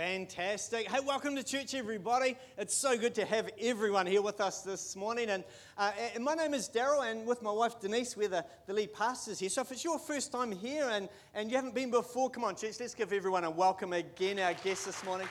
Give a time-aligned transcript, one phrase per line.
[0.00, 0.90] Fantastic.
[0.90, 2.34] Hey, welcome to church, everybody.
[2.56, 5.28] It's so good to have everyone here with us this morning.
[5.28, 5.44] And,
[5.76, 8.94] uh, and my name is Daryl, and with my wife Denise, we're the, the lead
[8.94, 9.50] pastors here.
[9.50, 12.56] So if it's your first time here and, and you haven't been before, come on,
[12.56, 15.28] church, let's give everyone a welcome again, our guests this morning.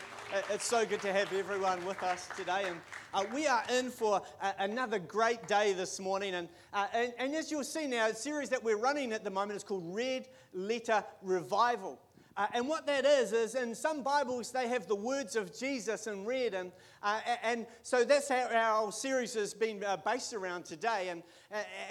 [0.51, 2.65] It's so good to have everyone with us today.
[2.67, 2.77] And
[3.11, 4.21] uh, we are in for
[4.59, 6.35] another great day this morning.
[6.35, 9.31] And, uh, and, and as you'll see now, a series that we're running at the
[9.31, 11.99] moment is called Red Letter Revival.
[12.37, 16.07] Uh, and what that is, is in some Bibles they have the words of Jesus
[16.07, 16.53] in red.
[16.53, 16.71] And,
[17.03, 21.09] uh, and so that's how our series has been uh, based around today.
[21.09, 21.23] And,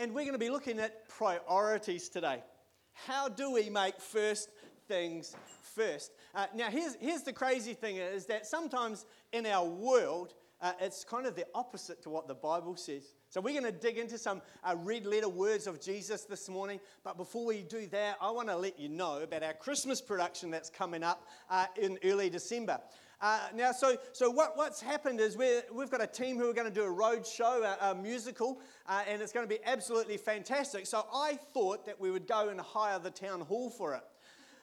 [0.00, 2.42] and we're going to be looking at priorities today.
[3.06, 4.50] How do we make first
[4.86, 5.36] things
[5.74, 6.12] first?
[6.34, 11.04] Uh, now, here's, here's the crazy thing is that sometimes in our world, uh, it's
[11.04, 13.04] kind of the opposite to what the Bible says.
[13.30, 16.80] So, we're going to dig into some uh, red letter words of Jesus this morning.
[17.04, 20.50] But before we do that, I want to let you know about our Christmas production
[20.50, 22.80] that's coming up uh, in early December.
[23.20, 26.54] Uh, now, so, so what, what's happened is we have got a team who are
[26.54, 29.60] going to do a road show, a, a musical, uh, and it's going to be
[29.66, 30.86] absolutely fantastic.
[30.86, 34.04] So, I thought that we would go and hire the town hall for it.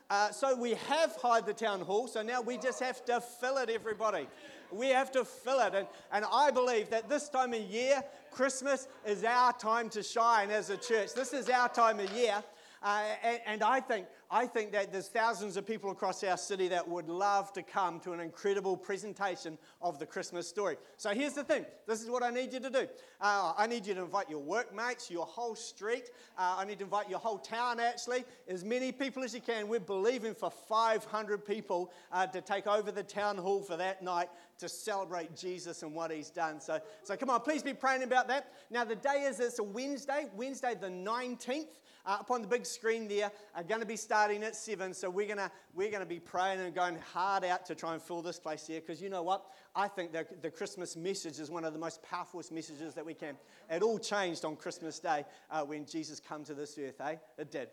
[0.09, 3.57] Uh, so we have hired the town hall, so now we just have to fill
[3.57, 4.27] it, everybody.
[4.71, 5.73] We have to fill it.
[5.73, 10.51] And, and I believe that this time of year, Christmas is our time to shine
[10.51, 11.13] as a church.
[11.15, 12.43] This is our time of year.
[12.81, 16.67] Uh, and, and, I think, I think that there's thousands of people across our city
[16.69, 20.77] that would love to come to an incredible presentation of the Christmas story.
[20.97, 22.87] So here's the thing this is what I need you to do.
[23.21, 26.11] Uh, I need you to invite your workmates, your whole street.
[26.37, 29.67] Uh, I need to invite your whole town, actually, as many people as you can.
[29.67, 34.29] We're believing for 500 people uh, to take over the town hall for that night
[34.59, 36.59] to celebrate Jesus and what he's done.
[36.61, 38.53] So, so come on, please be praying about that.
[38.69, 41.67] Now, the day is it's a Wednesday, Wednesday the 19th
[42.05, 44.93] uh, up on the big screen there are going to be starting at 7.
[44.93, 48.01] So we're going to we're to be praying and going hard out to try and
[48.01, 49.45] fill this place here because you know what?
[49.75, 53.13] I think that the Christmas message is one of the most powerful messages that we
[53.13, 53.35] can.
[53.69, 57.15] It all changed on Christmas Day uh, when Jesus came to this earth, eh?
[57.37, 57.69] It did.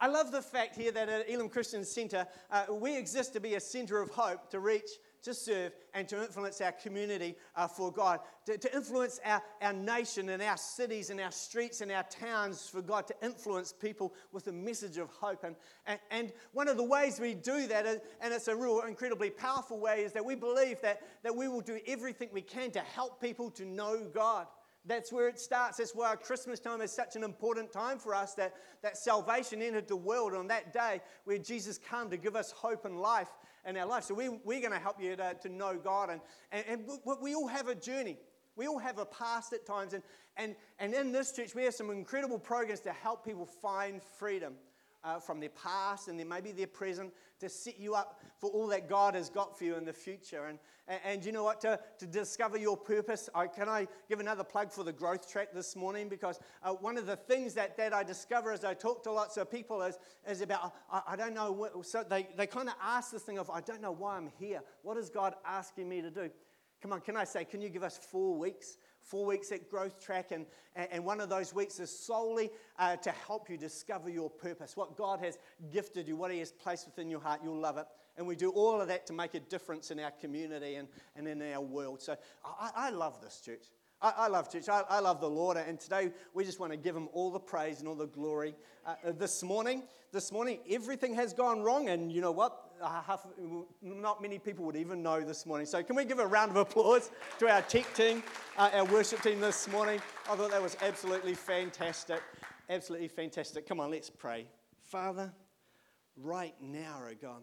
[0.00, 3.54] I love the fact here that at Elim Christian Centre, uh, we exist to be
[3.54, 4.90] a centre of hope to reach
[5.24, 9.72] to serve and to influence our community uh, for God, to, to influence our, our
[9.72, 14.14] nation and our cities and our streets and our towns for God, to influence people
[14.32, 15.44] with a message of hope.
[15.44, 18.82] And, and, and one of the ways we do that, is, and it's a real
[18.82, 22.70] incredibly powerful way, is that we believe that, that we will do everything we can
[22.72, 24.46] to help people to know God.
[24.86, 25.78] That's where it starts.
[25.78, 29.88] That's why Christmas time is such an important time for us that, that salvation entered
[29.88, 33.30] the world on that day where Jesus came to give us hope and life
[33.66, 34.04] in our life.
[34.04, 36.10] So we, we're going to help you to, to know God.
[36.10, 36.20] And,
[36.52, 38.18] and, and we all have a journey.
[38.56, 39.94] We all have a past at times.
[39.94, 40.02] And,
[40.36, 44.54] and, and in this church, we have some incredible programs to help people find freedom
[45.04, 48.66] uh, from their past and then maybe their present to set you up for all
[48.68, 50.46] that God has got for you in the future.
[50.46, 51.60] And, and, and you know what?
[51.62, 55.48] To, to discover your purpose, I, can I give another plug for the growth track
[55.52, 56.08] this morning?
[56.08, 59.36] Because uh, one of the things that, that I discover as I talk to lots
[59.36, 59.98] of people is,
[60.28, 63.38] is about, I, I don't know, what, so they, they kind of ask this thing
[63.38, 64.62] of, I don't know why I'm here.
[64.82, 66.30] What is God asking me to do?
[66.80, 68.76] Come on, can I say, can you give us four weeks?
[69.04, 73.10] Four weeks at Growth Track, and, and one of those weeks is solely uh, to
[73.10, 75.38] help you discover your purpose, what God has
[75.72, 77.40] gifted you, what He has placed within your heart.
[77.44, 77.86] You'll love it.
[78.16, 81.26] And we do all of that to make a difference in our community and, and
[81.26, 82.00] in our world.
[82.00, 83.64] So I, I love this church.
[84.04, 84.68] I, I love church.
[84.68, 85.56] I, I, love the Lord.
[85.56, 88.54] And today we just want to give him all the praise and all the glory.
[88.86, 91.88] Uh, this morning, this morning, everything has gone wrong.
[91.88, 92.60] And you know what?
[92.82, 93.26] half,
[93.80, 95.66] not many people would even know this morning.
[95.66, 98.22] So, can we give a round of applause to our tech team,
[98.58, 100.00] uh, our worship team this morning?
[100.30, 102.20] I thought that was absolutely fantastic.
[102.68, 103.66] Absolutely fantastic.
[103.66, 104.46] Come on, let's pray.
[104.82, 105.32] Father,
[106.16, 107.42] right now, oh God,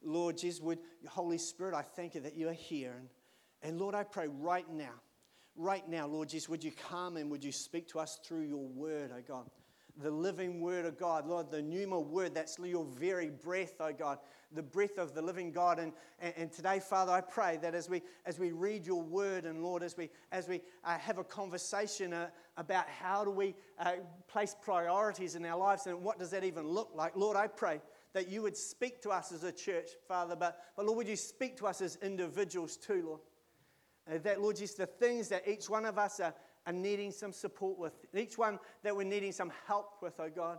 [0.00, 0.78] Lord Jesus, would
[1.08, 2.94] Holy Spirit, I thank you that you are here.
[2.98, 3.08] And,
[3.62, 4.94] and Lord, I pray right now,
[5.56, 8.66] right now, Lord Jesus, would you come and would you speak to us through your
[8.66, 9.50] word, oh God
[10.02, 11.26] the living word of God.
[11.26, 14.18] Lord, the pneuma word, that's your very breath, oh God,
[14.52, 15.78] the breath of the living God.
[15.78, 19.44] And, and, and, today, Father, I pray that as we, as we read your word
[19.44, 23.54] and Lord, as we, as we uh, have a conversation uh, about how do we
[23.78, 23.92] uh,
[24.28, 27.80] place priorities in our lives and what does that even look like, Lord, I pray
[28.12, 31.16] that you would speak to us as a church, Father, but, but Lord, would you
[31.16, 33.20] speak to us as individuals too, Lord?
[34.10, 36.34] Uh, that, Lord, just the things that each one of us are
[36.66, 40.58] are needing some support with, each one that we're needing some help with, oh God.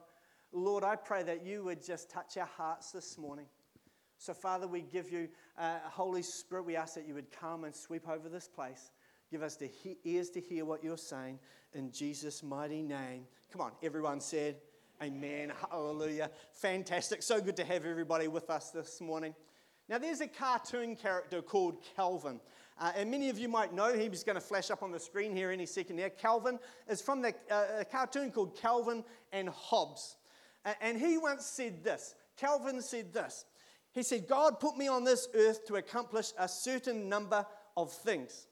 [0.53, 3.45] Lord, I pray that you would just touch our hearts this morning.
[4.17, 5.27] So, Father, we give you,
[5.57, 8.91] uh, Holy Spirit, we ask that you would come and sweep over this place.
[9.29, 11.39] Give us the he- ears to hear what you're saying
[11.73, 13.27] in Jesus' mighty name.
[13.51, 14.55] Come on, everyone said,
[15.03, 15.53] Amen.
[15.69, 16.31] Hallelujah.
[16.53, 17.21] Fantastic.
[17.21, 19.35] So good to have everybody with us this morning.
[19.88, 22.39] Now, there's a cartoon character called Calvin.
[22.79, 25.00] Uh, and many of you might know, he was going to flash up on the
[25.00, 26.12] screen here any second there.
[26.12, 30.18] Calvin is from the, uh, a cartoon called Calvin and Hobbes.
[30.63, 33.45] Uh, and he once said this Calvin said this.
[33.94, 37.44] He said, God put me on this earth to accomplish a certain number
[37.75, 38.45] of things.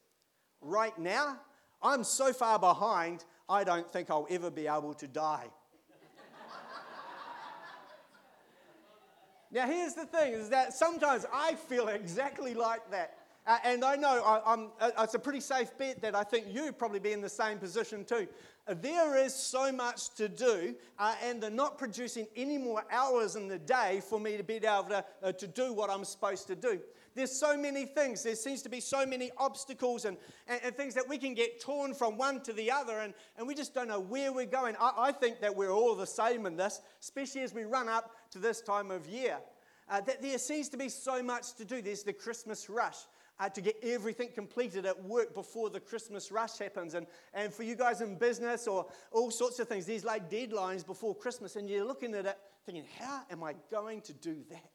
[0.59, 1.37] Right now,
[1.83, 5.45] I'm so far behind, I don't think I'll ever be able to die.
[9.51, 13.19] now, here's the thing is that sometimes I feel exactly like that.
[13.47, 16.79] Uh, and I know I, uh, it's a pretty safe bet that I think you'd
[16.79, 18.27] probably be in the same position too.
[18.67, 23.35] Uh, there is so much to do, uh, and they're not producing any more hours
[23.35, 26.47] in the day for me to be able to, uh, to do what I'm supposed
[26.47, 26.79] to do.
[27.13, 28.23] There's so many things.
[28.23, 30.17] There seems to be so many obstacles and,
[30.47, 33.47] and, and things that we can get torn from one to the other, and, and
[33.47, 34.75] we just don't know where we're going.
[34.81, 38.15] I, I think that we're all the same in this, especially as we run up
[38.31, 39.37] to this time of year.
[39.87, 41.79] Uh, that there seems to be so much to do.
[41.79, 42.97] There's the Christmas rush
[43.39, 46.93] uh, to get everything completed at work before the Christmas rush happens.
[46.93, 50.85] And, and for you guys in business or all sorts of things, there's like deadlines
[50.85, 54.71] before Christmas, and you're looking at it thinking, how am I going to do that?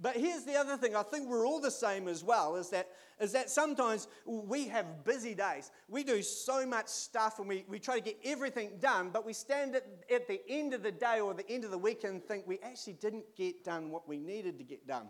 [0.00, 0.94] But here's the other thing.
[0.94, 2.54] I think we're all the same as well.
[2.54, 2.88] Is that
[3.20, 5.72] is that sometimes we have busy days.
[5.88, 9.10] We do so much stuff, and we, we try to get everything done.
[9.12, 11.78] But we stand at, at the end of the day or the end of the
[11.78, 15.08] week and think we actually didn't get done what we needed to get done.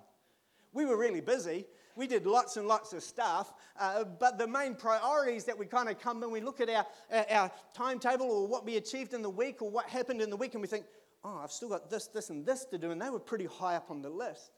[0.73, 1.67] We were really busy,
[1.99, 5.89] we did lots and lots of stuff, uh, but the main priorities that we kind
[5.89, 6.87] of come and we look at our,
[7.29, 10.55] our timetable or what we achieved in the week or what happened in the week,
[10.55, 10.85] and we think,
[11.25, 13.75] oh, I've still got this, this, and this to do, and they were pretty high
[13.75, 14.53] up on the list.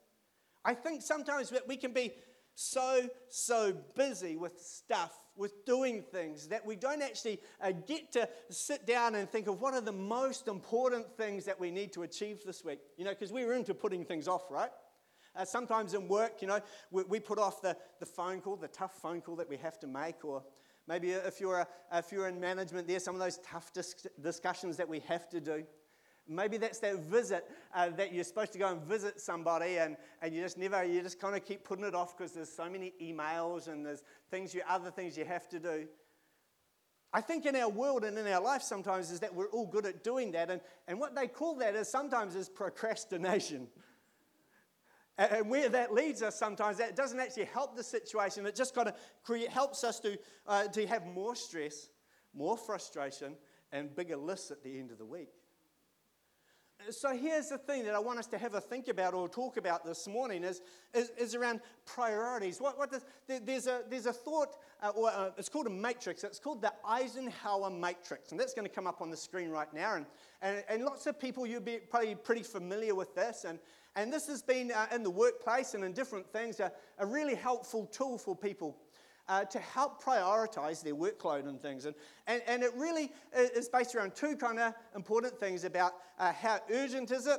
[0.66, 2.12] I think sometimes that we can be
[2.54, 8.28] so, so busy with stuff, with doing things, that we don't actually uh, get to
[8.50, 12.02] sit down and think of what are the most important things that we need to
[12.02, 12.80] achieve this week.
[12.98, 14.70] You know, because we're into putting things off, right?
[15.36, 16.60] Uh, sometimes in work, you know,
[16.90, 19.78] we, we, put off the, the phone call, the tough phone call that we have
[19.78, 20.42] to make, or
[20.88, 24.76] maybe if you're, a, if you're in management, there's some of those tough dis- discussions
[24.76, 25.64] that we have to do.
[26.28, 30.34] Maybe that's that visit uh, that you're supposed to go and visit somebody, and, and
[30.34, 32.92] you just never, you just kind of keep putting it off because there's so many
[33.00, 35.86] emails and there's things you, other things you have to do.
[37.12, 39.86] I think in our world and in our life sometimes is that we're all good
[39.86, 43.68] at doing that, and, and what they call that is sometimes is procrastination.
[45.20, 48.46] And where that leads us sometimes, that doesn't actually help the situation.
[48.46, 51.90] It just kind of create, helps us to, uh, to have more stress,
[52.32, 53.36] more frustration,
[53.70, 55.28] and bigger lists at the end of the week.
[56.88, 59.58] So here's the thing that I want us to have a think about or talk
[59.58, 60.62] about this morning is,
[60.94, 62.60] is, is around priorities.
[62.60, 66.24] What, what does, there's, a, there's a thought, uh, or uh, it's called a matrix.
[66.24, 68.30] It's called the Eisenhower matrix.
[68.30, 69.96] And that's going to come up on the screen right now.
[69.96, 70.06] And,
[70.40, 73.44] and, and lots of people, you'll be probably pretty familiar with this.
[73.46, 73.58] And,
[73.94, 77.34] and this has been uh, in the workplace and in different things a, a really
[77.34, 78.76] helpful tool for people
[79.30, 81.86] uh, to help prioritize their workload and things.
[81.86, 81.94] And,
[82.26, 86.58] and, and it really is based around two kind of important things about uh, how
[86.68, 87.38] urgent is it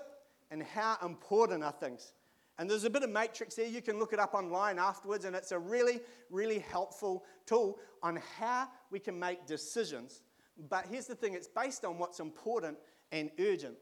[0.49, 2.13] and how important are things.
[2.57, 3.67] And there's a bit of matrix there.
[3.67, 8.21] You can look it up online afterwards, and it's a really, really helpful tool on
[8.39, 10.21] how we can make decisions.
[10.69, 12.77] But here's the thing it's based on what's important
[13.11, 13.75] and urgent.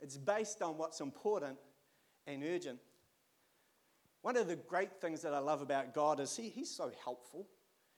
[0.00, 1.58] It's based on what's important
[2.28, 2.78] and urgent.
[4.22, 7.46] One of the great things that I love about God is he, He's so helpful.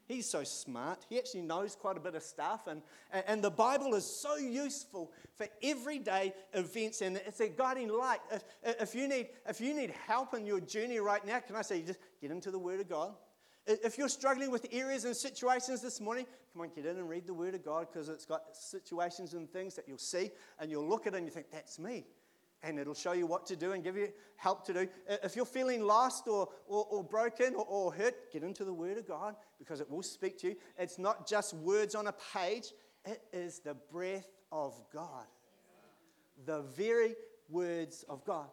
[0.07, 1.07] He's so smart.
[1.09, 2.67] He actually knows quite a bit of stuff.
[2.67, 2.83] And,
[3.27, 7.01] and the Bible is so useful for everyday events.
[7.01, 8.21] And it's a guiding light.
[8.31, 11.63] If, if, you need, if you need help in your journey right now, can I
[11.63, 13.15] say, just get into the Word of God?
[13.67, 17.27] If you're struggling with areas and situations this morning, come on, get in and read
[17.27, 20.87] the Word of God because it's got situations and things that you'll see and you'll
[20.87, 22.05] look at it and you think, that's me.
[22.65, 24.89] And it'll show you what to do and give you help to do.
[25.23, 28.97] If you're feeling lost or, or, or broken or, or hurt, get into the Word
[28.97, 30.57] of God because it will speak to you.
[30.79, 32.73] It's not just words on a page,
[33.05, 35.27] it is the breath of God.
[36.47, 37.15] The very
[37.51, 38.49] words of God.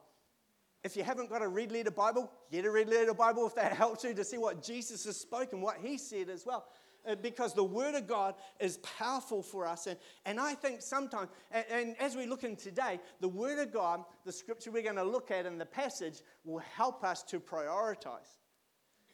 [0.83, 3.73] If you haven't got a red letter Bible, get a red letter Bible if that
[3.77, 6.65] helps you to see what Jesus has spoken, what he said as well.
[7.07, 9.87] Uh, because the Word of God is powerful for us.
[9.87, 13.73] And, and I think sometimes, and, and as we look in today, the Word of
[13.73, 17.39] God, the scripture we're going to look at in the passage, will help us to
[17.39, 18.37] prioritize.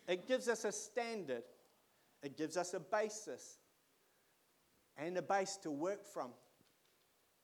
[0.07, 1.43] It gives us a standard,
[2.21, 3.57] it gives us a basis,
[4.97, 6.31] and a base to work from.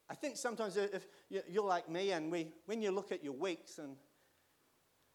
[0.10, 3.78] I think sometimes if you're like me, and we, when you look at your weeks
[3.78, 3.96] and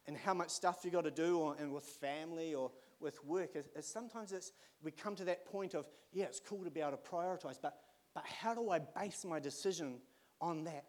[0.09, 2.71] and how much stuff you got to do, or, and with family or
[3.01, 4.53] with work, is, is sometimes it's,
[4.83, 7.77] we come to that point of, yeah, it's cool to be able to prioritize, but,
[8.15, 9.99] but how do I base my decision
[10.41, 10.85] on that?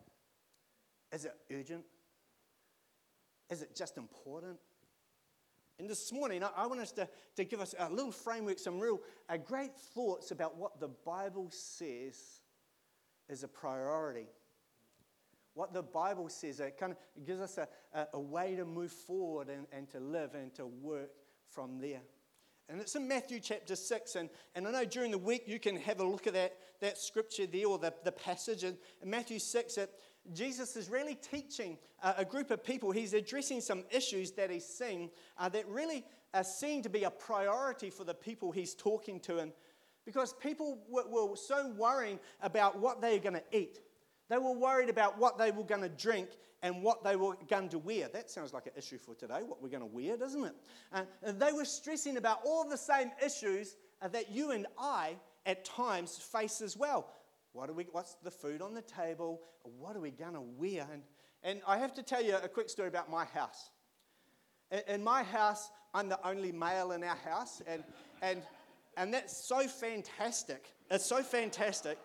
[1.12, 1.84] Is it urgent?
[3.50, 4.58] Is it just important?
[5.80, 8.80] And this morning, I, I want us to, to give us a little framework, some
[8.80, 9.00] real
[9.30, 12.42] uh, great thoughts about what the Bible says
[13.30, 14.28] is a priority.
[15.54, 18.92] What the Bible says, it kind of gives us a, a, a way to move
[18.92, 21.12] forward and, and to live and to work
[21.52, 22.02] from there.
[22.70, 24.16] And it's in Matthew chapter 6.
[24.16, 26.98] And, and I know during the week you can have a look at that, that
[27.00, 28.64] scripture there or the, the passage.
[28.64, 29.90] And in Matthew 6, that
[30.34, 32.92] Jesus is really teaching a, a, group of people.
[32.92, 37.10] He's addressing some issues that he's seeing uh, that really are seen to be a
[37.10, 39.40] priority for the people he's talking to.
[39.40, 39.52] And
[40.06, 43.80] because people were, were so worrying about what they're going to eat,
[44.30, 46.30] they were worried about what they were going to drink
[46.62, 48.10] and what they were going to wear.
[48.10, 50.56] That sounds like an issue for today, what we're going to wear, doesn't it?
[50.94, 53.76] Uh, they were stressing about all the same issues
[54.12, 57.08] that you and I at times face as well.
[57.54, 59.42] What are we, what's the food on the table?
[59.64, 60.88] What are we going to wear?
[60.92, 61.02] And,
[61.44, 63.72] and I have to tell you a quick story about my house.
[64.72, 67.84] In, in my house, I'm the only male in our house, and,
[68.22, 68.44] and,
[68.98, 70.68] and that's so fantastic.
[70.92, 71.98] It's so fantastic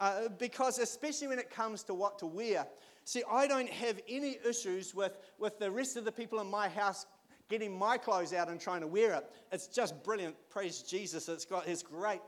[0.00, 2.66] uh, because, especially when it comes to what to wear,
[3.06, 6.68] See, I don't have any issues with, with the rest of the people in my
[6.68, 7.06] house
[7.48, 9.30] getting my clothes out and trying to wear it.
[9.52, 10.34] It's just brilliant.
[10.50, 11.28] Praise Jesus.
[11.28, 12.20] It's, got, it's great.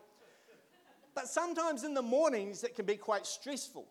[1.17, 3.89] But sometimes in the mornings, it can be quite stressful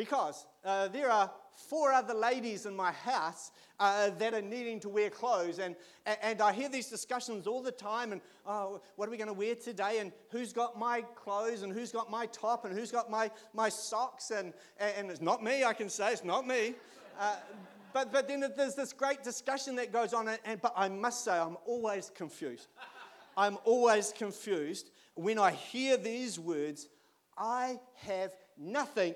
[0.00, 4.88] because uh, there are four other ladies in my house uh, that are needing to
[4.88, 5.58] wear clothes.
[5.58, 5.76] And,
[6.22, 8.12] and I hear these discussions all the time.
[8.12, 9.98] And oh, what are we going to wear today?
[9.98, 11.64] And who's got my clothes?
[11.64, 12.64] And who's got my top?
[12.64, 14.30] And who's got my, my socks?
[14.30, 16.12] And, and it's not me, I can say.
[16.12, 16.76] It's not me.
[17.20, 17.36] Uh,
[17.92, 20.30] but, but then there's this great discussion that goes on.
[20.46, 22.68] And, but I must say, I'm always confused.
[23.36, 26.88] I'm always confused when I hear these words
[27.36, 29.14] I have nothing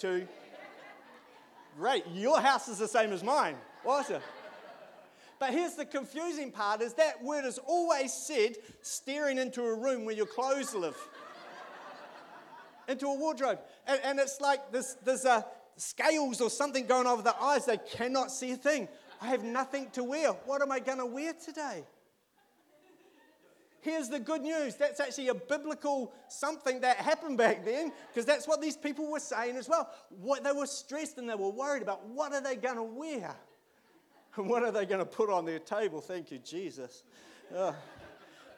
[0.00, 0.26] to.
[1.78, 3.56] Great, your house is the same as mine.
[3.84, 4.22] Awesome.
[5.38, 10.06] But here's the confusing part is that word is always said staring into a room
[10.06, 10.96] where your clothes live.
[12.88, 13.58] into a wardrobe.
[13.86, 15.44] And, and it's like there's, there's a
[15.76, 17.66] scales or something going over the eyes.
[17.66, 18.88] They cannot see a thing.
[19.20, 20.30] I have nothing to wear.
[20.30, 21.84] What am I going to wear today?
[23.86, 28.48] Here's the good news that's actually a biblical something that happened back then, because that's
[28.48, 29.88] what these people were saying as well.
[30.10, 33.36] What, they were stressed and they were worried about what are they going to wear?
[34.34, 36.00] And what are they going to put on their table?
[36.00, 37.04] Thank you, Jesus.
[37.56, 37.74] Uh,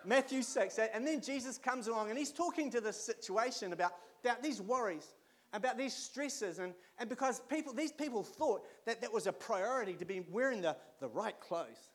[0.02, 0.78] Matthew 6.
[0.94, 3.92] And then Jesus comes along and he's talking to this situation about,
[4.24, 5.08] about these worries,
[5.52, 6.58] about these stresses.
[6.58, 10.62] And, and because people, these people thought that that was a priority to be wearing
[10.62, 11.90] the, the right clothes.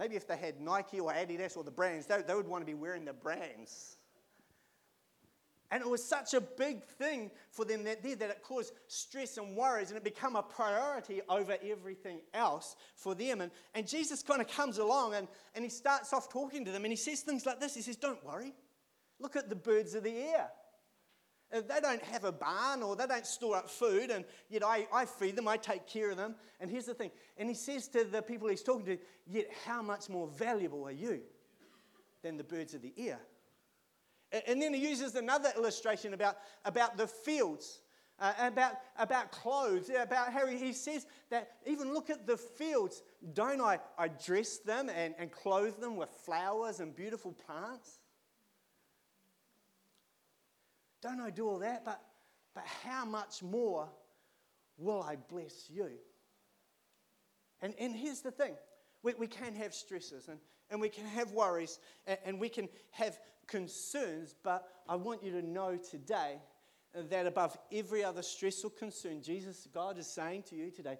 [0.00, 2.66] Maybe if they had Nike or Adidas or the brands, they, they would want to
[2.66, 3.98] be wearing the brands.
[5.70, 9.54] And it was such a big thing for them that that it caused stress and
[9.54, 13.42] worries, and it became a priority over everything else for them.
[13.42, 16.86] And, and Jesus kind of comes along and, and he starts off talking to them,
[16.86, 18.54] and he says things like this He says, Don't worry,
[19.18, 20.48] look at the birds of the air.
[21.50, 25.04] They don't have a barn or they don't store up food, and yet I, I
[25.04, 26.36] feed them, I take care of them.
[26.60, 29.82] And here's the thing, and he says to the people he's talking to, Yet how
[29.82, 31.20] much more valuable are you
[32.22, 33.18] than the birds of the air?
[34.46, 37.80] And then he uses another illustration about, about the fields.
[38.22, 43.02] Uh, about, about clothes, about how he says that even look at the fields.
[43.32, 47.99] Don't I, I dress them and, and clothe them with flowers and beautiful plants?
[51.02, 51.84] Don't I do all that?
[51.84, 52.00] But,
[52.54, 53.88] but how much more
[54.76, 55.90] will I bless you?
[57.62, 58.54] And, and here's the thing
[59.02, 60.38] we, we can have stresses and,
[60.70, 65.32] and we can have worries and, and we can have concerns, but I want you
[65.32, 66.36] to know today
[66.94, 70.98] that above every other stress or concern, Jesus, God is saying to you today,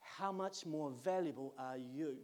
[0.00, 2.16] how much more valuable are you?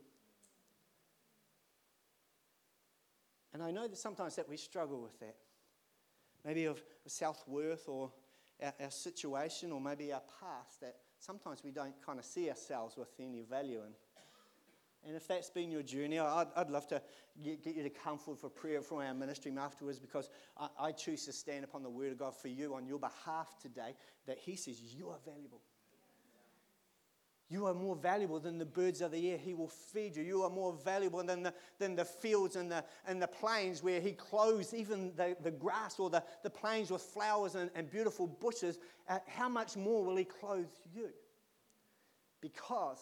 [3.52, 5.36] And I know that sometimes that we struggle with that
[6.46, 8.12] maybe of self worth or
[8.62, 12.96] our, our, situation or maybe our past that sometimes we don't kind of see ourselves
[12.96, 13.92] with any value in.
[15.06, 17.00] And if that's been your journey, I'd, I'd love to
[17.42, 20.92] get, get, you to come forward for prayer from our ministry afterwards because I, I
[20.92, 23.94] choose to stand upon the word of God for you on your behalf today
[24.26, 25.60] that He says you are valuable.
[27.48, 29.38] You are more valuable than the birds of the air.
[29.38, 30.22] He will feed you.
[30.24, 34.00] You are more valuable than the, than the fields and the, and the plains where
[34.00, 38.26] He clothes even the, the grass or the, the plains with flowers and, and beautiful
[38.26, 38.78] bushes.
[39.08, 41.10] Uh, how much more will He clothe you?
[42.40, 43.00] Because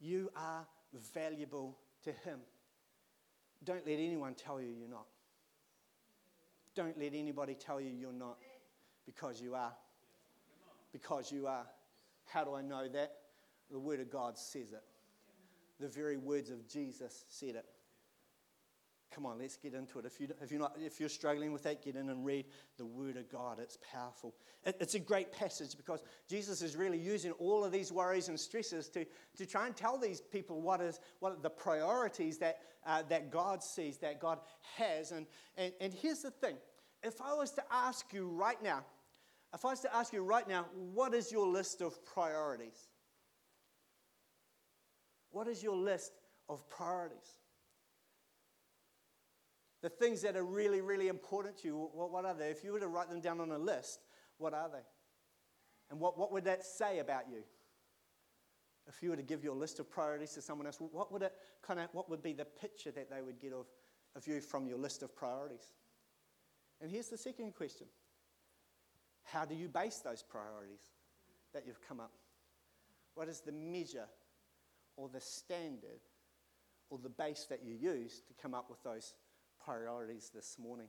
[0.00, 0.66] you are
[1.14, 2.40] valuable to Him.
[3.64, 5.06] Don't let anyone tell you you're not.
[6.74, 8.38] Don't let anybody tell you you're not
[9.06, 9.72] because you are.
[10.92, 11.66] Because you are.
[12.26, 13.17] How do I know that?
[13.70, 14.82] The Word of God says it.
[15.80, 17.66] The very words of Jesus said it.
[19.14, 20.04] Come on, let's get into it.
[20.04, 22.44] If, you, if, you're not, if you're struggling with that, get in and read
[22.76, 23.58] the Word of God.
[23.58, 24.34] It's powerful.
[24.64, 28.38] It, it's a great passage because Jesus is really using all of these worries and
[28.38, 29.06] stresses to,
[29.36, 33.30] to try and tell these people what is what are the priorities that, uh, that
[33.30, 34.40] God sees, that God
[34.76, 35.12] has.
[35.12, 36.56] And, and, and here's the thing
[37.02, 38.84] if I was to ask you right now,
[39.54, 42.88] if I was to ask you right now, what is your list of priorities?
[45.30, 46.12] What is your list
[46.48, 47.38] of priorities?
[49.82, 52.48] The things that are really, really important to you, what, what are they?
[52.48, 54.00] If you were to write them down on a list,
[54.38, 54.82] what are they?
[55.90, 57.42] And what, what would that say about you?
[58.88, 61.32] If you were to give your list of priorities to someone else, what would it
[61.62, 63.66] kind of what would be the picture that they would get of,
[64.16, 65.72] of you from your list of priorities?
[66.80, 67.86] And here's the second question.
[69.24, 70.80] How do you base those priorities
[71.52, 72.12] that you've come up?
[73.14, 74.06] What is the measure
[74.98, 76.00] or the standard
[76.90, 79.14] or the base that you use to come up with those
[79.64, 80.88] priorities this morning.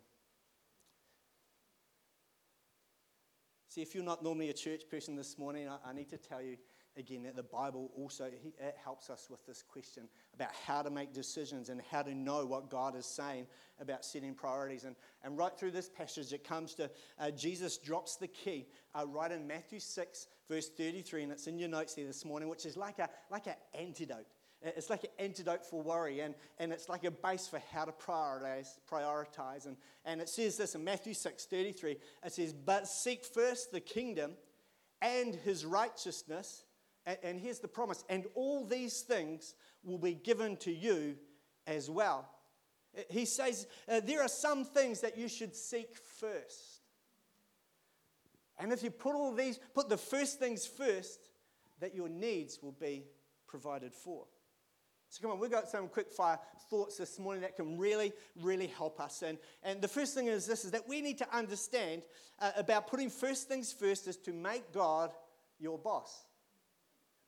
[3.68, 6.42] See, if you're not normally a church person this morning, I, I need to tell
[6.42, 6.58] you
[6.98, 11.14] again that the Bible also it helps us with this question about how to make
[11.14, 13.48] decisions and how to know what God is saying
[13.80, 14.84] about setting priorities.
[14.84, 19.06] And, and right through this passage, it comes to uh, Jesus drops the key uh,
[19.08, 22.66] right in Matthew 6, verse 33, and it's in your notes there this morning, which
[22.66, 24.28] is like a like an antidote
[24.62, 27.94] it's like an antidote for worry, and, and it's like a base for how to
[27.94, 28.78] prioritize.
[28.92, 29.66] prioritize.
[29.66, 33.80] And, and it says this in Matthew 6 33 it says, But seek first the
[33.80, 34.34] kingdom
[35.02, 36.64] and his righteousness.
[37.24, 41.16] And, here's the promise, and all these things will be given to you
[41.66, 42.30] as well.
[43.10, 46.82] He says, uh, There are some things that you should seek first.
[48.58, 51.30] And if you put all these, put the first things first,
[51.80, 53.06] that your needs will be
[53.48, 54.26] provided for.
[55.12, 56.38] So, come on, we've got some quick fire
[56.70, 59.24] thoughts this morning that can really, really help us.
[59.24, 62.04] And, and the first thing is this is that we need to understand
[62.40, 65.12] uh, about putting first things first is to make God
[65.58, 66.26] your boss.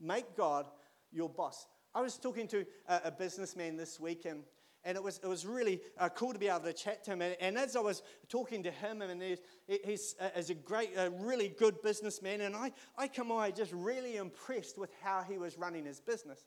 [0.02, 0.66] Make God
[1.12, 1.68] your boss.
[1.94, 4.44] I was talking to a, a businessman this week, and,
[4.84, 7.22] and it was, it was really uh, cool to be able to chat to him.
[7.22, 9.40] And, and as I was talking to him, and he's,
[9.86, 14.18] he's, uh, a great, a really good businessman, and I, I come away just really
[14.18, 16.44] impressed with how he was running his business.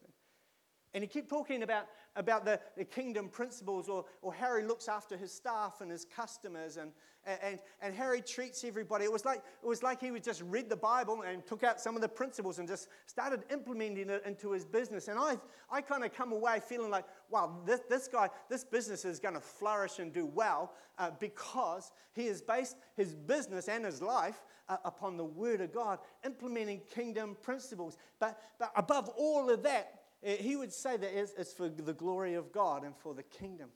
[0.94, 4.88] And he kept talking about, about the, the kingdom principles or, or how he looks
[4.88, 6.92] after his staff and his customers and,
[7.26, 9.04] and, and how he treats everybody.
[9.04, 11.80] It was, like, it was like he would just read the Bible and took out
[11.80, 15.08] some of the principles and just started implementing it into his business.
[15.08, 15.36] And I,
[15.68, 19.34] I kind of come away feeling like, wow, this, this guy, this business is going
[19.34, 24.44] to flourish and do well uh, because he has based his business and his life
[24.68, 27.96] uh, upon the Word of God, implementing kingdom principles.
[28.20, 32.52] But, but above all of that, he would say that it's for the glory of
[32.52, 33.68] God and for the kingdom.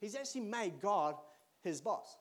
[0.00, 1.14] He's actually made God
[1.62, 2.16] his boss.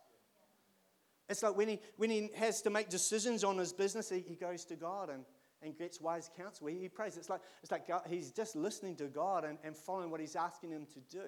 [1.29, 4.35] It's like when he, when he has to make decisions on his business, he, he
[4.35, 5.23] goes to God and,
[5.61, 6.67] and gets wise counsel.
[6.67, 7.17] He, he prays.
[7.17, 10.35] It's like, it's like God, he's just listening to God and, and following what he's
[10.35, 11.25] asking him to do.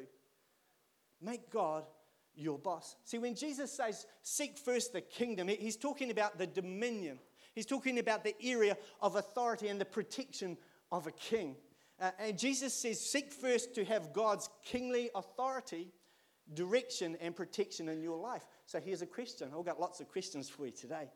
[1.21, 1.83] Make God
[2.33, 2.95] your boss.
[3.03, 7.19] See, when Jesus says, seek first the kingdom, he's talking about the dominion.
[7.53, 10.57] He's talking about the area of authority and the protection
[10.91, 11.57] of a king.
[12.01, 15.93] Uh, and Jesus says, Seek first to have God's kingly authority,
[16.55, 18.43] direction, and protection in your life.
[18.65, 19.49] So here's a question.
[19.55, 21.09] I've got lots of questions for you today.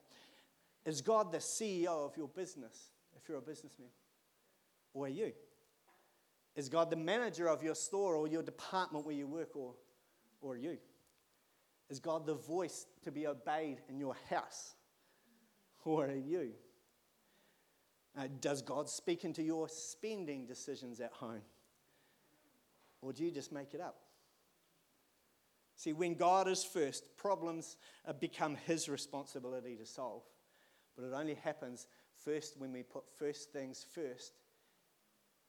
[0.85, 3.89] Is God the CEO of your business, if you're a businessman?
[4.93, 5.33] Or are you?
[6.55, 9.73] Is God the manager of your store or your department where you work, or,
[10.39, 10.77] or are you?
[11.89, 14.75] Is God the voice to be obeyed in your house?
[15.83, 16.51] Or are you?
[18.17, 21.41] Uh, does God speak into your spending decisions at home?
[23.01, 23.97] Or do you just make it up?
[25.75, 30.23] See, when God is first, problems uh, become His responsibility to solve.
[30.95, 31.87] But it only happens
[32.23, 34.33] first when we put first things first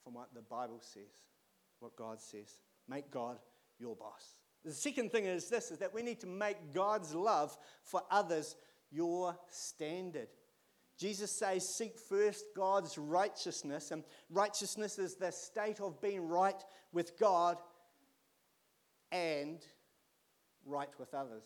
[0.03, 1.23] from what the Bible says,
[1.79, 2.59] what God says.
[2.89, 3.39] Make God
[3.79, 4.37] your boss.
[4.65, 8.57] The second thing is this is that we need to make God's love for others
[8.91, 10.29] your standard.
[10.99, 13.91] Jesus says, Seek first God's righteousness.
[13.91, 17.59] And righteousness is the state of being right with God
[19.13, 19.59] and
[20.65, 21.45] right with others.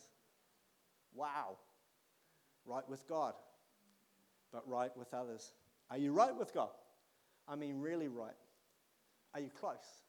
[1.15, 1.57] Wow.
[2.65, 3.35] Right with God,
[4.53, 5.53] but right with others.
[5.91, 6.71] Are you right with God?
[7.49, 8.35] I mean, really right.
[9.35, 10.05] Are you close?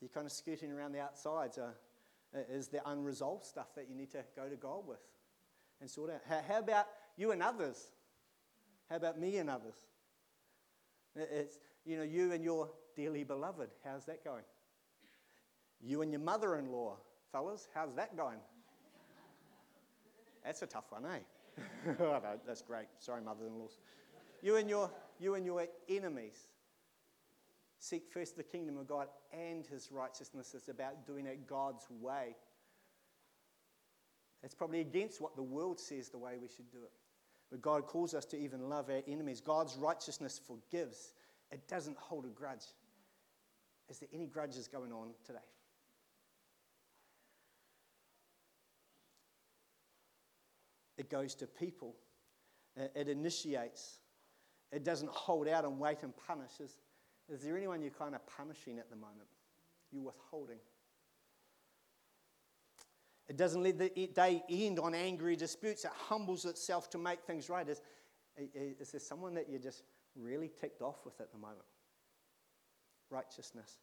[0.00, 1.58] You're kind of skirting around the outsides?
[1.58, 1.72] Uh,
[2.50, 5.00] is there unresolved stuff that you need to go to God with
[5.80, 6.20] and sort out?
[6.28, 6.86] How, how about
[7.18, 7.90] you and others?
[8.88, 9.74] How about me and others?
[11.14, 13.68] It's, you know, you and your dearly beloved.
[13.84, 14.44] How's that going?
[15.80, 16.96] You and your mother in law,
[17.32, 18.38] fellas, how's that going?
[20.44, 21.18] That's a tough one, eh?
[22.00, 22.86] oh, no, that's great.
[22.98, 23.78] Sorry, mother in laws.
[24.40, 26.48] You and your you and your enemies.
[27.80, 30.54] Seek first the kingdom of God and his righteousness.
[30.54, 32.34] It's about doing it God's way.
[34.42, 36.92] It's probably against what the world says the way we should do it.
[37.50, 39.40] But God calls us to even love our enemies.
[39.40, 41.12] God's righteousness forgives,
[41.50, 42.64] it doesn't hold a grudge.
[43.88, 45.38] Is there any grudges going on today?
[50.98, 51.94] It goes to people,
[52.76, 54.00] it initiates,
[54.72, 56.60] it doesn't hold out and wait and punish.
[56.60, 56.76] Is,
[57.32, 59.28] is there anyone you're kind of punishing at the moment?
[59.92, 60.58] You're withholding.
[63.28, 65.84] It doesn't let the day end on angry disputes.
[65.84, 67.68] It humbles itself to make things right.
[67.68, 67.82] Is,
[68.54, 69.82] is there someone that you're just
[70.16, 71.64] really ticked off with at the moment?
[73.10, 73.78] Righteousness.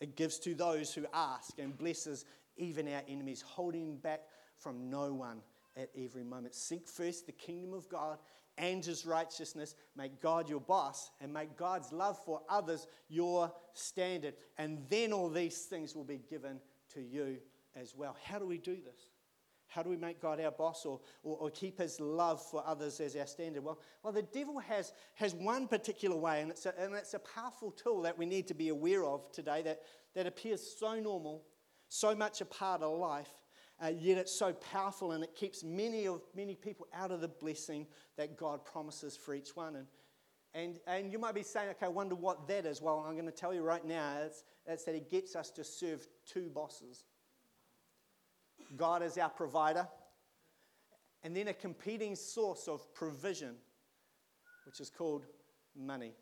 [0.00, 2.24] It gives to those who ask and blesses
[2.56, 4.22] even our enemies, holding back
[4.58, 5.40] from no one
[5.76, 6.54] at every moment.
[6.54, 8.18] Seek first the kingdom of God
[8.58, 9.74] and his righteousness.
[9.96, 14.34] Make God your boss and make God's love for others your standard.
[14.58, 16.60] And then all these things will be given
[16.92, 17.38] to you
[17.74, 18.16] as well.
[18.24, 19.10] How do we do this?
[19.72, 23.00] How do we make God our boss or, or, or, keep his love for others
[23.00, 23.64] as our standard?
[23.64, 27.18] Well, well the devil has, has one particular way, and it's, a, and it's a
[27.18, 29.80] powerful tool that we need to be aware of today that,
[30.14, 31.44] that appears so normal,
[31.88, 33.30] so much a part of life,
[33.82, 37.28] uh, yet it's so powerful and it keeps many, of, many people out of the
[37.28, 39.76] blessing that God promises for each one.
[39.76, 39.86] And,
[40.54, 42.82] and, and you might be saying, okay, I wonder what that is.
[42.82, 45.64] Well, I'm going to tell you right now it's, it's that He gets us to
[45.64, 47.04] serve two bosses.
[48.76, 49.86] God as our provider,
[51.22, 53.54] and then a competing source of provision,
[54.66, 55.26] which is called
[55.76, 56.12] money.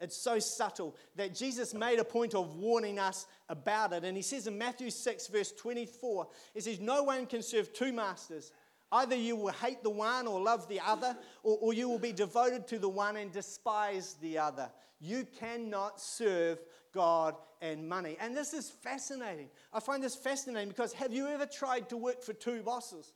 [0.00, 4.02] It's so subtle that Jesus made a point of warning us about it.
[4.02, 7.92] And he says in Matthew 6, verse 24, he says, No one can serve two
[7.92, 8.50] masters.
[8.90, 12.12] Either you will hate the one or love the other, or, or you will be
[12.12, 14.70] devoted to the one and despise the other.
[15.02, 16.62] You cannot serve
[16.94, 18.16] God and money.
[18.20, 19.48] And this is fascinating.
[19.72, 23.12] I find this fascinating because have you ever tried to work for two bosses?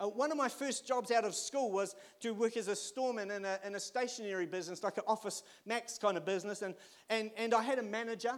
[0.00, 3.30] Uh, one of my first jobs out of school was to work as a storeman
[3.30, 6.62] in a, in a stationery business, like an Office Max kind of business.
[6.62, 6.74] And,
[7.10, 8.32] and, and I had a manager,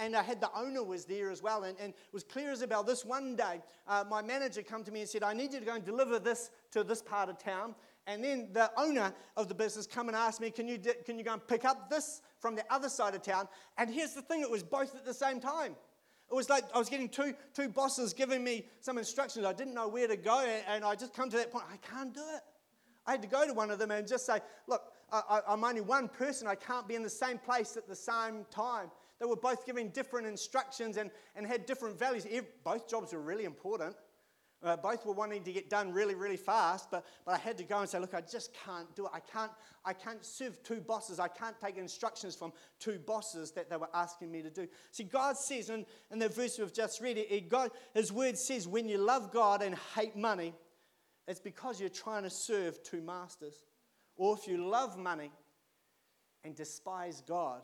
[0.00, 1.64] and I had the owner was there as well.
[1.64, 2.82] And, and it was clear as a bell.
[2.82, 5.66] This one day, uh, my manager come to me and said, I need you to
[5.66, 7.74] go and deliver this to this part of town.
[8.06, 11.24] And then the owner of the business come and ask me, can you, can you
[11.24, 13.46] go and pick up this from the other side of town?
[13.78, 15.76] And here's the thing, it was both at the same time.
[16.30, 19.44] It was like I was getting two, two bosses giving me some instructions.
[19.44, 21.66] I didn't know where to go, and I just come to that point.
[21.70, 22.40] I can't do it.
[23.06, 25.82] I had to go to one of them and just say, Look, I, am only
[25.82, 26.48] one person.
[26.48, 28.90] I can't be in the same place at the same time.
[29.20, 32.26] They were both giving different instructions and, and had different values.
[32.64, 33.94] Both jobs were really important.
[34.62, 37.64] Uh, both were wanting to get done really, really fast, but, but I had to
[37.64, 39.10] go and say, look, I just can't do it.
[39.12, 39.50] I can't,
[39.84, 41.18] I can't serve two bosses.
[41.18, 44.68] I can't take instructions from two bosses that they were asking me to do.
[44.92, 48.38] See, God says in, in the verse we've just read, it, it, God, His word
[48.38, 50.54] says, when you love God and hate money,
[51.26, 53.64] it's because you're trying to serve two masters.
[54.16, 55.32] Or if you love money
[56.44, 57.62] and despise God,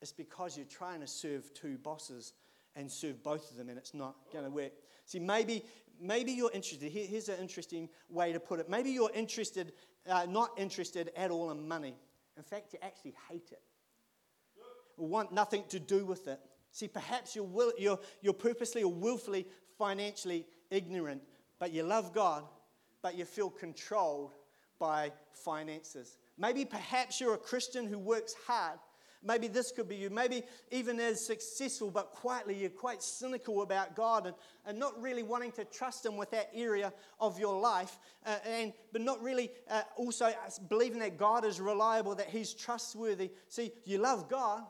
[0.00, 2.32] it's because you're trying to serve two bosses
[2.74, 4.72] and serve both of them, and it's not going to work.
[5.06, 5.64] See, maybe
[6.00, 6.90] maybe you're interested.
[6.90, 8.68] Here, here's an interesting way to put it.
[8.68, 9.72] Maybe you're interested,
[10.08, 11.96] uh, not interested at all in money.
[12.36, 13.62] In fact, you actually hate it,
[14.96, 16.40] want nothing to do with it.
[16.70, 19.46] See, perhaps you're, will, you're, you're purposely or willfully
[19.78, 21.22] financially ignorant,
[21.58, 22.44] but you love God,
[23.02, 24.34] but you feel controlled
[24.78, 26.18] by finances.
[26.36, 28.78] Maybe perhaps you're a Christian who works hard,
[29.26, 30.08] Maybe this could be you.
[30.08, 35.24] Maybe even as successful, but quietly you're quite cynical about God and, and not really
[35.24, 39.50] wanting to trust Him with that area of your life, uh, and but not really
[39.68, 40.32] uh, also
[40.68, 43.32] believing that God is reliable, that He's trustworthy.
[43.48, 44.62] See, you love God,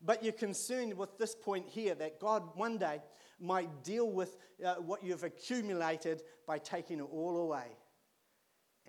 [0.00, 3.02] but you're concerned with this point here that God one day
[3.40, 7.66] might deal with uh, what you've accumulated by taking it all away.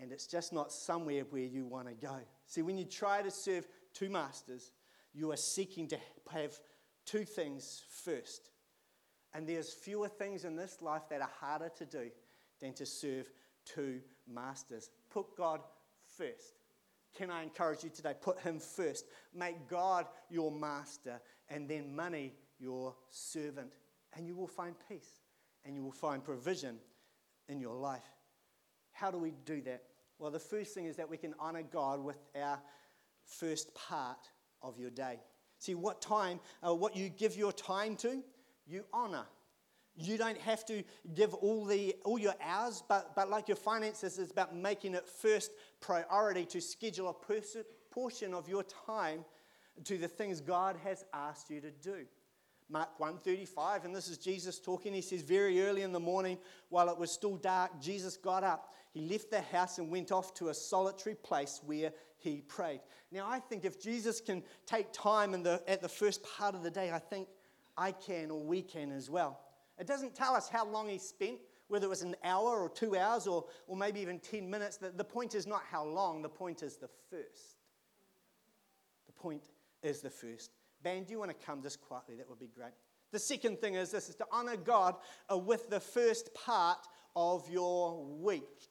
[0.00, 2.18] And it's just not somewhere where you want to go.
[2.46, 4.70] See, when you try to serve two masters,
[5.12, 5.98] you are seeking to
[6.30, 6.58] have
[7.04, 8.50] two things first.
[9.34, 12.10] And there's fewer things in this life that are harder to do
[12.60, 13.30] than to serve
[13.64, 14.90] two masters.
[15.10, 15.60] Put God
[16.16, 16.54] first.
[17.16, 18.14] Can I encourage you today?
[18.20, 19.06] Put Him first.
[19.34, 23.72] Make God your master and then money your servant.
[24.16, 25.20] And you will find peace
[25.64, 26.78] and you will find provision
[27.48, 28.04] in your life.
[28.92, 29.82] How do we do that?
[30.18, 32.58] Well, the first thing is that we can honor God with our
[33.24, 34.18] first part
[34.62, 35.20] of your day.
[35.58, 38.22] See, what time, uh, what you give your time to,
[38.66, 39.26] you honor.
[39.96, 44.18] You don't have to give all, the, all your hours, but, but like your finances,
[44.18, 47.56] it's about making it first priority to schedule a pers-
[47.90, 49.24] portion of your time
[49.84, 52.06] to the things God has asked you to do.
[52.70, 54.92] Mark 135, and this is Jesus talking.
[54.92, 56.36] He says, Very early in the morning,
[56.68, 58.74] while it was still dark, Jesus got up.
[58.92, 62.80] He left the house and went off to a solitary place where he prayed.
[63.10, 66.62] Now, I think if Jesus can take time in the, at the first part of
[66.62, 67.28] the day, I think
[67.76, 69.40] I can or we can as well.
[69.78, 72.96] It doesn't tell us how long he spent, whether it was an hour or two
[72.96, 74.76] hours or, or maybe even 10 minutes.
[74.76, 77.56] The, the point is not how long, the point is the first.
[79.06, 79.44] The point
[79.82, 80.50] is the first.
[80.82, 82.16] Band, do you want to come just quietly?
[82.16, 82.72] That would be great.
[83.12, 84.96] The second thing is this is to honor God
[85.32, 88.68] uh, with the first part of your week.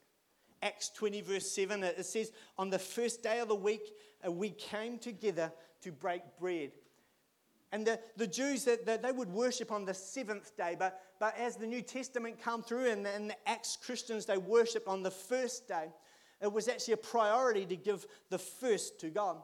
[0.62, 3.93] Acts 20, verse 7, it says, On the first day of the week,
[4.26, 6.72] uh, we came together to break bread.
[7.72, 11.38] And the, the Jews, that, that they would worship on the seventh day, but, but
[11.38, 15.12] as the New Testament come through and, and the Acts Christians, they worship on the
[15.12, 15.88] first day,
[16.41, 19.38] it was actually a priority to give the first to God.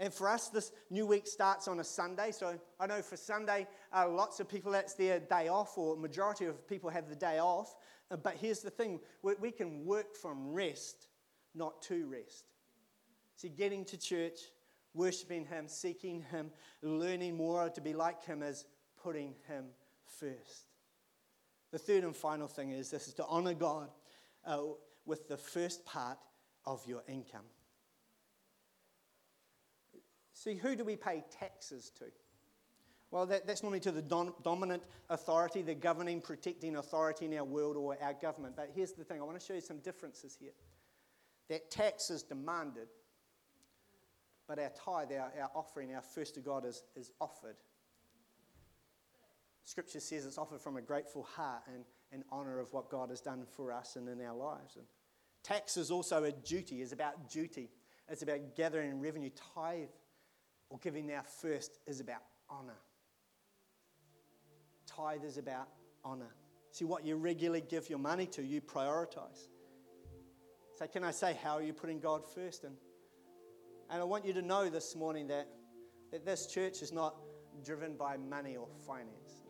[0.00, 2.32] And for us, this new week starts on a Sunday.
[2.32, 6.46] So I know for Sunday, uh, lots of people, that's their day off, or majority
[6.46, 7.76] of people have the day off.
[8.10, 11.08] Uh, but here's the thing we, we can work from rest,
[11.54, 12.44] not to rest.
[13.36, 14.38] See, getting to church,
[14.94, 16.50] worshiping Him, seeking Him,
[16.82, 18.66] learning more to be like Him is
[19.02, 19.66] putting Him
[20.06, 20.66] first.
[21.72, 23.90] The third and final thing is this is to honor God
[24.44, 24.58] uh,
[25.06, 26.18] with the first part
[26.66, 27.46] of your income.
[30.32, 32.06] See, who do we pay taxes to?
[33.10, 37.44] Well, that, that's normally to the dom- dominant authority, the governing, protecting authority in our
[37.44, 38.54] world or our government.
[38.56, 40.52] But here's the thing I want to show you some differences here.
[41.48, 42.86] That tax is demanded,
[44.46, 47.56] but our tithe, our, our offering, our first to God is, is offered.
[49.64, 53.20] Scripture says it's offered from a grateful heart and in honor of what God has
[53.20, 54.76] done for us and in our lives.
[54.76, 54.84] And
[55.42, 57.70] tax is also a duty, it's about duty.
[58.10, 59.30] It's about gathering revenue.
[59.54, 59.88] Tithe
[60.68, 62.78] or giving our first is about honor.
[65.00, 65.68] Tithe is about
[66.04, 66.34] honor.
[66.72, 69.48] See, what you regularly give your money to, you prioritize.
[70.76, 72.64] So, can I say, how are you putting God first?
[72.64, 72.76] And,
[73.90, 75.48] and I want you to know this morning that,
[76.12, 77.16] that this church is not
[77.64, 79.42] driven by money or finances.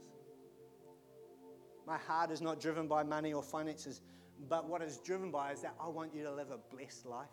[1.87, 4.01] My heart is not driven by money or finances,
[4.49, 7.29] but what is driven by is that I want you to live a blessed life.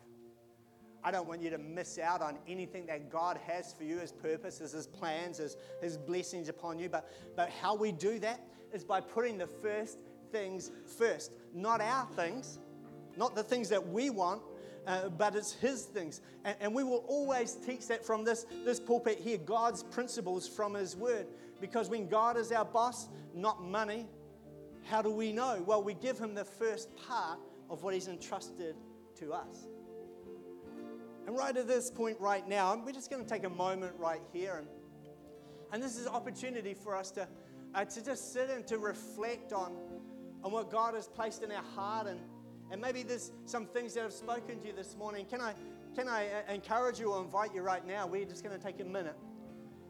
[1.04, 4.12] I don't want you to miss out on anything that God has for you, His
[4.12, 6.88] purposes, His plans, His, His blessings upon you.
[6.88, 8.40] But, but how we do that
[8.72, 9.98] is by putting the first
[10.32, 12.58] things first, not our things,
[13.16, 14.42] not the things that we want,
[14.86, 16.20] uh, but it's His things.
[16.44, 20.74] And, and, we will always teach that from this, this pulpit here God's principles from
[20.74, 21.26] His Word.
[21.60, 24.06] Because when God is our boss, not money,
[24.84, 25.62] how do we know?
[25.66, 28.76] Well, we give Him the first part of what He's entrusted
[29.16, 29.66] to us.
[31.28, 34.22] And right at this point, right now, we're just going to take a moment right
[34.32, 34.54] here.
[34.56, 34.66] And,
[35.74, 37.28] and this is an opportunity for us to,
[37.74, 39.76] uh, to just sit and to reflect on,
[40.42, 42.06] on what God has placed in our heart.
[42.06, 42.18] And,
[42.70, 45.26] and maybe there's some things that have spoken to you this morning.
[45.26, 45.52] Can I,
[45.94, 48.06] can I uh, encourage you or invite you right now?
[48.06, 49.16] We're just going to take a minute.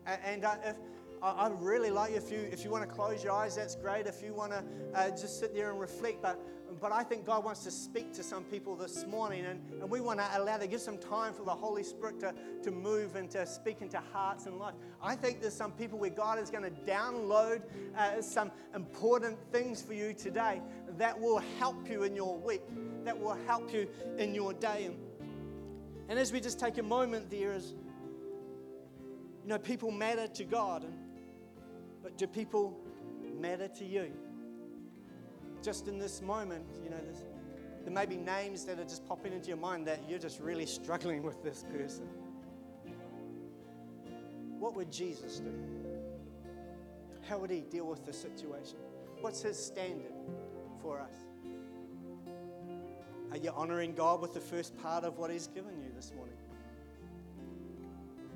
[0.06, 0.76] And, and uh, if,
[1.22, 4.06] I, really like you if you if you want to close your eyes, that's great.
[4.06, 6.40] If you want to uh, just sit there and reflect, but
[6.80, 10.00] but I think God wants to speak to some people this morning, and, and we
[10.00, 13.30] want to allow to give some time for the Holy Spirit to, to move and
[13.30, 14.74] to speak into hearts and life.
[15.02, 17.62] I think there's some people where God is going to download
[17.96, 20.60] uh, some important things for you today
[20.96, 22.62] that will help you in your week,
[23.04, 23.88] that will help you
[24.18, 24.86] in your day.
[24.86, 24.96] And,
[26.08, 27.74] and as we just take a moment there, as
[29.42, 30.94] you know, people matter to God, and,
[32.02, 32.78] but do people
[33.38, 34.12] matter to you?
[35.62, 37.00] Just in this moment, you know,
[37.84, 40.66] there may be names that are just popping into your mind that you're just really
[40.66, 42.06] struggling with this person.
[44.58, 45.52] What would Jesus do?
[47.28, 48.78] How would he deal with the situation?
[49.20, 50.12] What's his standard
[50.82, 51.14] for us?
[53.30, 56.36] Are you honoring God with the first part of what he's given you this morning?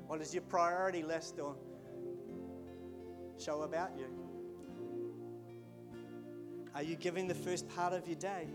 [0.07, 1.55] What is your priority list or
[3.39, 4.05] show about you?
[6.75, 8.47] Are you giving the first part of your day,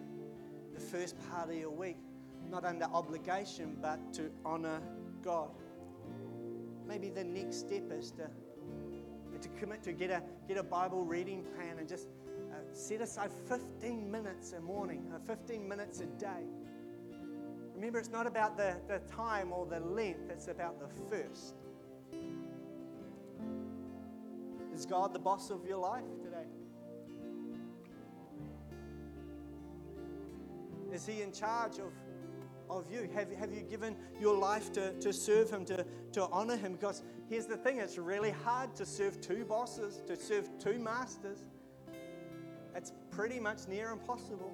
[0.74, 1.98] the first part of your week,
[2.50, 4.80] not under obligation, but to honor
[5.22, 5.50] God?
[6.86, 8.28] Maybe the next step is to,
[9.40, 12.08] to commit to get a, get a Bible reading plan and just
[12.50, 16.44] uh, set aside 15 minutes a morning, uh, 15 minutes a day.
[17.76, 21.54] Remember, it's not about the, the time or the length, it's about the first.
[24.74, 26.46] Is God the boss of your life today?
[30.92, 31.92] Is He in charge of,
[32.70, 33.08] of you?
[33.14, 36.72] Have, have you given your life to, to serve Him, to, to honor Him?
[36.72, 41.44] Because here's the thing it's really hard to serve two bosses, to serve two masters.
[42.74, 44.52] It's pretty much near impossible.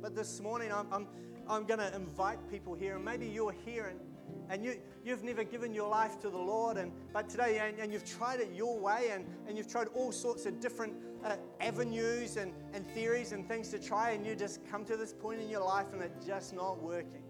[0.00, 1.06] But this morning, I'm, I'm,
[1.52, 4.00] I'm going to invite people here, and maybe you're here and,
[4.48, 7.92] and you, you've never given your life to the Lord, and, but today, and, and
[7.92, 12.36] you've tried it your way, and, and you've tried all sorts of different uh, avenues
[12.38, 15.48] and, and theories and things to try, and you just come to this point in
[15.48, 17.22] your life and it's just not working.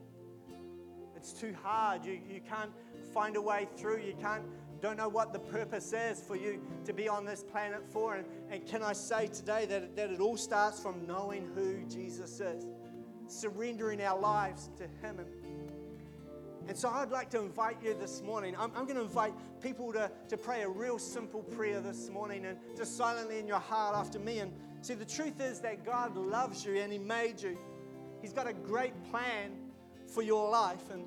[1.16, 2.04] It's too hard.
[2.04, 2.72] You, you can't
[3.12, 4.02] find a way through.
[4.02, 4.44] You can't
[4.82, 8.16] don't know what the purpose is for you to be on this planet for.
[8.16, 12.40] And, and can I say today that, that it all starts from knowing who Jesus
[12.40, 12.66] is,
[13.26, 15.20] surrendering our lives to Him.
[16.68, 18.54] And, so I'd like to invite you this morning.
[18.58, 22.46] I'm, I'm going to invite people to, to pray a real simple prayer this morning
[22.46, 24.38] and just silently in your heart after me.
[24.38, 27.58] And see, the truth is that God loves you and He made you.
[28.20, 29.50] He's got a great plan
[30.06, 30.90] for your life.
[30.92, 31.04] And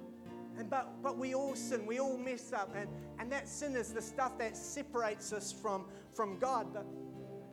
[0.58, 2.88] and but, but we all sin, we all mess up, and,
[3.20, 6.68] and that sin is the stuff that separates us from, from God.
[6.74, 6.86] But,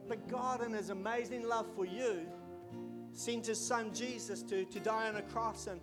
[0.09, 2.27] but God, in His amazing love for you,
[3.12, 5.66] sent His Son Jesus to, to die on a cross.
[5.66, 5.81] And,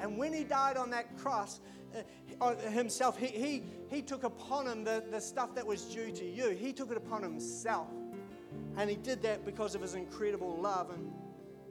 [0.00, 1.60] and when He died on that cross,
[2.40, 6.24] uh, Himself, he, he, he took upon Him the, the stuff that was due to
[6.24, 6.50] you.
[6.50, 7.88] He took it upon Himself.
[8.76, 10.90] And He did that because of His incredible love.
[10.90, 11.12] And,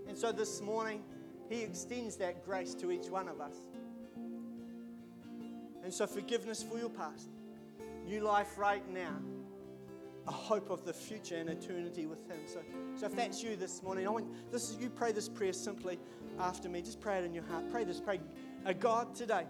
[0.08, 1.04] and so this morning,
[1.50, 3.56] He extends that grace to each one of us.
[5.84, 7.30] And so, forgiveness for your past,
[8.06, 9.20] new life right now,
[10.28, 12.38] a hope of the future and eternity with Him.
[12.46, 12.60] So,
[12.96, 16.00] so if that's you this morning, I want this is you pray this prayer simply
[16.40, 16.82] after me.
[16.82, 17.70] Just pray it in your heart.
[17.72, 18.00] Pray this.
[18.00, 18.20] Pray,
[18.80, 19.46] God, today,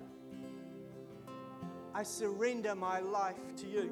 [1.94, 3.92] I surrender my life to you.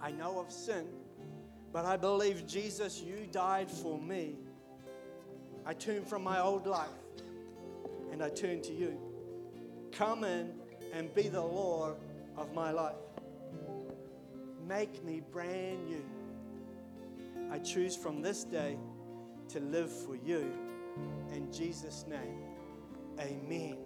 [0.00, 0.86] I know of sin,
[1.72, 4.36] but I believe Jesus, you died for me.
[5.64, 6.88] I turn from my old life
[8.10, 8.98] and I turn to you.
[9.92, 10.52] Come in
[10.92, 11.96] and be the Lord
[12.36, 12.94] of my life.
[14.70, 16.04] Make me brand new.
[17.50, 18.78] I choose from this day
[19.48, 20.48] to live for you.
[21.34, 22.38] In Jesus' name,
[23.18, 23.78] amen.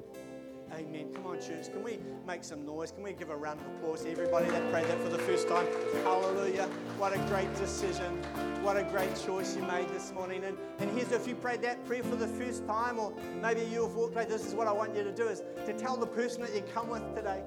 [0.74, 1.10] Amen.
[1.14, 1.72] Come on, church.
[1.72, 2.92] Can we make some noise?
[2.92, 5.48] Can we give a round of applause to everybody that prayed that for the first
[5.48, 5.66] time?
[6.02, 6.66] Hallelujah.
[6.98, 8.22] What a great decision.
[8.62, 10.44] What a great choice you made this morning.
[10.44, 13.96] And, and here's if you prayed that prayer for the first time, or maybe you've
[13.96, 16.42] walked away, this is what I want you to do is to tell the person
[16.42, 17.42] that you come with today.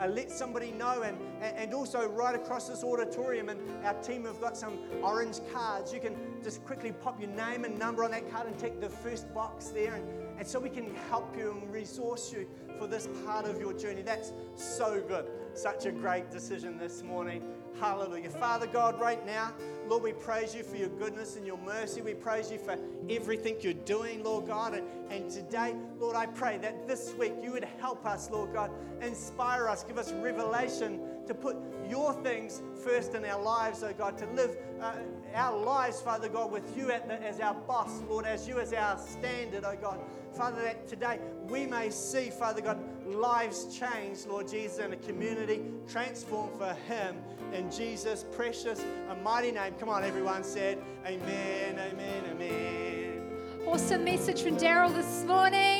[0.00, 1.02] Uh, let somebody know.
[1.02, 5.92] And, and also, right across this auditorium, and our team have got some orange cards.
[5.92, 8.88] You can just quickly pop your name and number on that card and take the
[8.88, 9.94] first box there.
[9.94, 12.46] And, and so we can help you and resource you
[12.78, 14.02] for this part of your journey.
[14.02, 15.26] That's so good.
[15.54, 17.42] Such a great decision this morning.
[17.78, 18.30] Hallelujah.
[18.30, 19.52] Father God, right now,
[19.88, 22.00] Lord, we praise you for your goodness and your mercy.
[22.00, 22.76] We praise you for
[23.10, 24.74] everything you're doing, Lord God.
[24.74, 28.70] And, and today, Lord, I pray that this week you would help us, Lord God,
[29.00, 31.56] inspire us, give us revelation to put
[31.88, 34.94] your things first in our lives, oh God, to live uh,
[35.34, 38.98] our lives, Father God, with you the, as our boss, Lord, as you as our
[38.98, 40.00] standard, oh God.
[40.34, 41.18] Father, that today
[41.48, 47.16] we may see, Father God, lives changed, Lord Jesus, in a community transformed for Him.
[47.52, 49.74] In Jesus' precious and mighty name.
[49.78, 53.22] Come on, everyone said, Amen, amen, amen.
[53.66, 55.72] Awesome message from Daryl this morning.